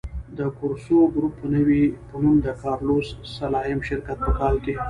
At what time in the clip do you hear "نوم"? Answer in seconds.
2.23-2.37